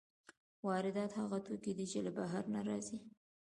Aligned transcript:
واردات 0.67 1.11
هغه 1.19 1.37
توکي 1.47 1.73
دي 1.77 1.85
چې 1.91 1.99
له 2.05 2.11
بهر 2.17 2.43
نه 2.53 2.61
راځي. 2.67 2.97